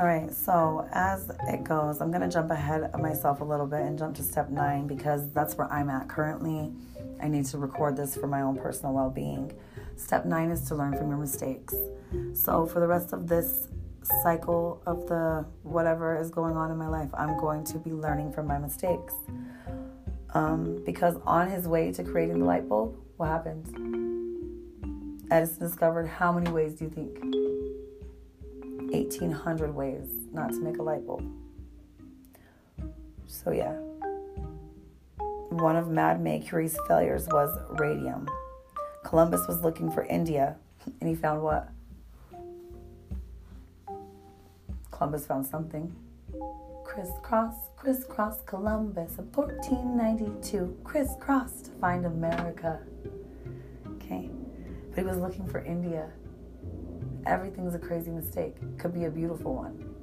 [0.00, 3.66] All right, so as it goes, I'm going to jump ahead of myself a little
[3.66, 6.72] bit and jump to step nine because that's where I'm at currently.
[7.22, 9.52] I need to record this for my own personal well being.
[9.96, 11.74] Step nine is to learn from your mistakes.
[12.32, 13.68] So, for the rest of this
[14.22, 18.32] cycle of the whatever is going on in my life, I'm going to be learning
[18.32, 19.12] from my mistakes.
[20.32, 23.66] Um, because on his way to creating the light bulb, what happened?
[25.30, 27.69] Edison discovered how many ways do you think?
[28.92, 31.24] 1800 ways not to make a light bulb.
[33.26, 33.76] So, yeah.
[35.50, 38.28] One of Madame Curie's failures was radium.
[39.04, 40.56] Columbus was looking for India,
[41.00, 41.70] and he found what?
[44.90, 45.94] Columbus found something.
[46.84, 50.76] Crisscross, crisscross Columbus in 1492.
[50.84, 52.80] Crisscross to find America.
[53.94, 54.28] Okay.
[54.90, 56.10] But he was looking for India.
[57.26, 58.56] Everything's a crazy mistake.
[58.78, 59.94] Could be a beautiful one.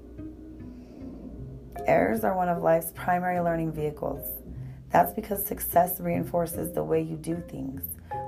[1.86, 4.44] Errors are one of life's primary learning vehicles.
[4.92, 7.82] That's because success reinforces the way you do things.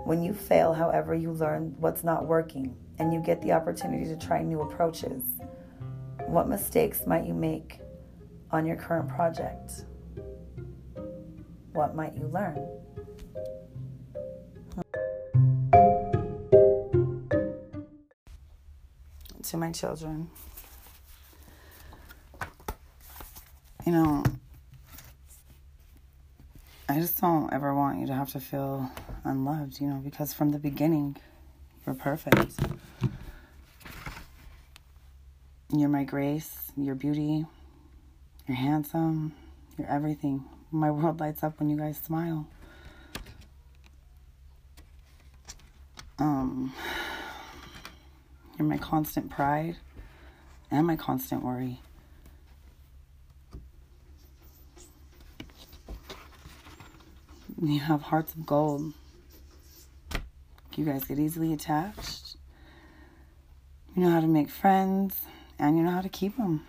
[0.06, 4.18] When you fail, however, you learn what's not working and you get the opportunity to
[4.18, 5.24] try new approaches.
[6.26, 7.80] What mistakes might you make
[8.52, 9.86] on your current project?
[11.74, 12.68] What might you learn?
[19.50, 20.30] To my children,
[23.84, 24.24] you know,
[26.88, 28.92] I just don't ever want you to have to feel
[29.24, 31.18] unloved, you know, because from the beginning,
[31.84, 32.60] you're perfect.
[35.76, 37.48] You're my grace, your beauty,
[38.48, 39.34] you're handsome.
[39.80, 40.44] You're everything.
[40.72, 42.48] My world lights up when you guys smile.
[46.20, 46.74] Um,
[48.60, 49.78] you're my constant pride
[50.70, 51.80] and my constant worry.
[57.62, 58.94] You have hearts of gold.
[60.76, 62.36] You guys get easily attached.
[63.96, 65.20] You know how to make friends,
[65.58, 66.66] and you know how to keep them.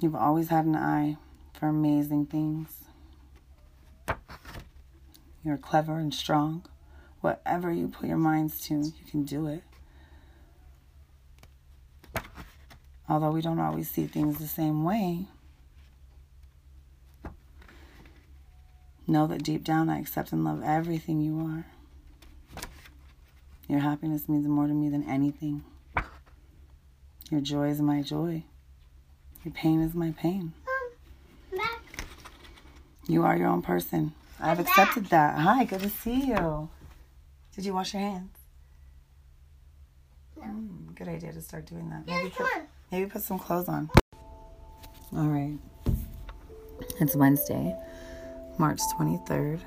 [0.00, 1.18] You've always had an eye
[1.52, 2.84] for amazing things.
[5.44, 6.64] You're clever and strong.
[7.20, 9.62] Whatever you put your minds to, you can do it.
[13.08, 15.26] Although we don't always see things the same way,
[19.06, 21.66] know that deep down I accept and love everything you are.
[23.68, 25.64] Your happiness means more to me than anything.
[27.30, 28.44] Your joy is my joy.
[29.44, 30.52] Your pain is my pain.
[33.06, 34.12] You are your own person.
[34.40, 35.38] I've accepted that.
[35.38, 36.68] Hi, good to see you.
[37.54, 38.36] Did you wash your hands?
[40.36, 40.42] No.
[40.44, 42.06] Mm, good idea to start doing that.
[42.06, 42.46] Maybe put,
[42.92, 43.90] maybe put some clothes on.
[45.12, 45.58] All right.
[47.00, 47.76] It's Wednesday,
[48.58, 49.60] March 23rd,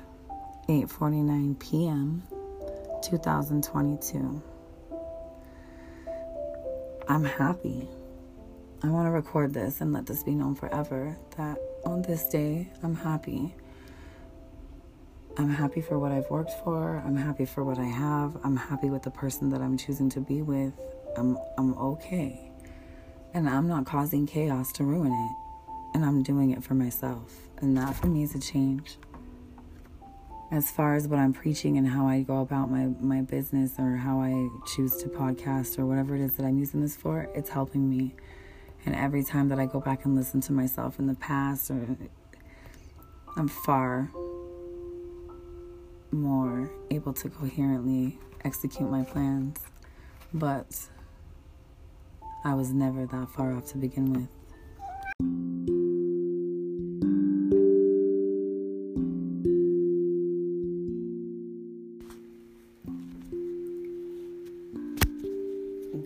[0.68, 2.22] 8:49 p.m.
[3.02, 4.42] 2022.
[7.06, 7.86] I'm happy.
[8.82, 12.70] I want to record this and let this be known forever that on this day,
[12.82, 13.54] I'm happy.
[15.36, 17.02] I'm happy for what I've worked for.
[17.04, 18.36] I'm happy for what I have.
[18.44, 20.72] I'm happy with the person that I'm choosing to be with.
[21.16, 22.50] I'm I'm okay.
[23.32, 25.96] And I'm not causing chaos to ruin it.
[25.96, 27.32] And I'm doing it for myself.
[27.58, 28.96] And that for me is a change.
[30.52, 33.96] As far as what I'm preaching and how I go about my, my business or
[33.96, 37.50] how I choose to podcast or whatever it is that I'm using this for, it's
[37.50, 38.14] helping me
[38.86, 41.96] and every time that I go back and listen to myself in the past, or
[43.36, 44.10] I'm far
[46.14, 49.58] more able to coherently execute my plans.
[50.32, 50.88] But
[52.44, 54.28] I was never that far off to begin with.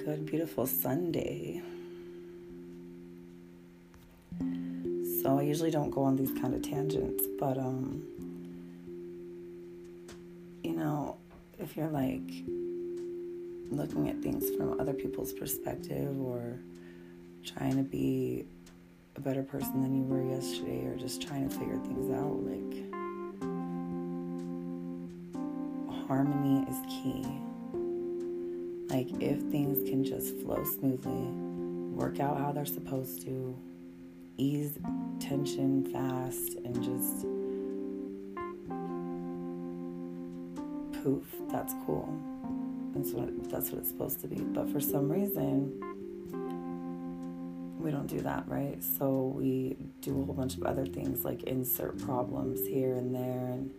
[0.04, 1.60] Good, beautiful Sunday.
[5.22, 8.02] So I usually don't go on these kind of tangents, but um
[10.62, 11.16] you know,
[11.68, 12.46] if you're like
[13.70, 16.58] looking at things from other people's perspective or
[17.44, 18.46] trying to be
[19.16, 22.74] a better person than you were yesterday or just trying to figure things out, like
[26.06, 27.22] harmony is key.
[28.88, 31.28] Like if things can just flow smoothly,
[31.94, 33.54] work out how they're supposed to,
[34.38, 34.78] ease
[35.20, 37.26] tension fast and just
[41.08, 42.08] poof, that's cool.
[42.94, 44.36] That's what that's what it's supposed to be.
[44.36, 45.72] But for some reason,
[47.80, 48.82] we don't do that, right?
[48.82, 53.46] So we do a whole bunch of other things like insert problems here and there
[53.54, 53.70] and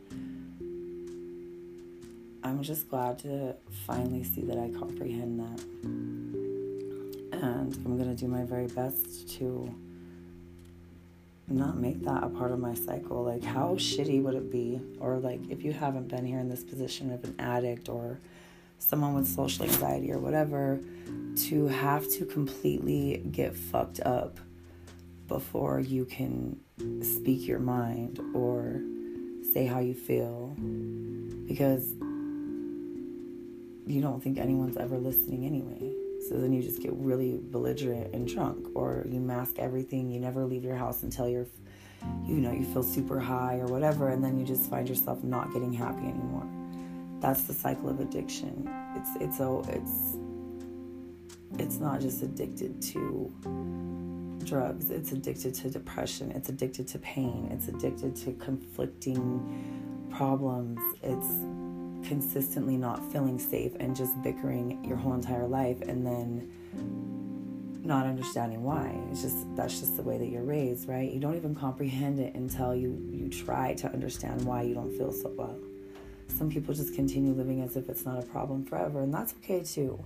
[2.41, 3.55] I'm just glad to
[3.85, 5.63] finally see that I comprehend that.
[5.83, 9.73] And I'm going to do my very best to
[11.51, 13.24] not make that a part of my cycle.
[13.24, 14.81] Like, how shitty would it be?
[15.00, 18.19] Or, like, if you haven't been here in this position of an addict or
[18.78, 20.80] someone with social anxiety or whatever,
[21.36, 24.40] to have to completely get fucked up
[25.28, 26.60] before you can
[27.01, 28.81] speak your mind or
[29.54, 30.56] say how you feel.
[31.48, 31.94] Because
[33.86, 35.92] you don't think anyone's ever listening anyway.
[36.27, 40.10] So then you just get really belligerent and drunk, or you mask everything.
[40.10, 41.48] You never leave your house until you're,
[42.25, 45.54] you know, you feel super high or whatever, and then you just find yourself not
[45.54, 46.48] getting happy anymore.
[47.19, 48.69] That's the cycle of addiction.
[48.95, 50.18] It's it's a it's
[51.57, 53.33] it's not just addicted to
[54.44, 54.89] drugs.
[54.89, 56.31] It's addicted to depression.
[56.31, 57.50] It's addicted to pain.
[57.51, 60.80] It's addicted to conflicting problems.
[61.04, 61.27] It's
[62.04, 66.51] consistently not feeling safe and just bickering your whole entire life and then
[67.84, 68.96] not understanding why.
[69.12, 71.12] It's just that's just the way that you're raised, right?
[71.12, 75.12] You don't even comprehend it until you you try to understand why you don't feel
[75.12, 75.57] so well.
[76.28, 79.63] Some people just continue living as if it's not a problem forever, and that's okay
[79.63, 80.00] too.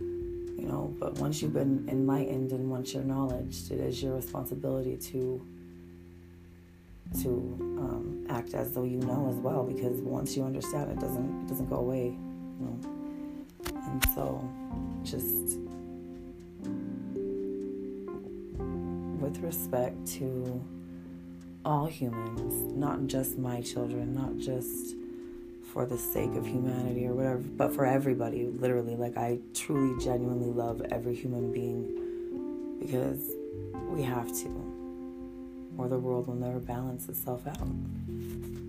[0.00, 4.96] You know, but once you've been enlightened and once you're knowledge, it is your responsibility
[4.96, 5.46] to
[7.22, 11.42] to um, act as though you know as well because once you understand it doesn't
[11.42, 12.06] it doesn't go away
[12.60, 12.78] you know?
[13.86, 14.48] And so
[15.02, 15.58] just
[19.20, 20.64] with respect to
[21.64, 24.94] all humans not just my children not just
[25.72, 30.50] for the sake of humanity or whatever but for everybody literally like i truly genuinely
[30.50, 33.32] love every human being because
[33.90, 34.77] we have to
[35.78, 38.67] or the world will never balance itself out.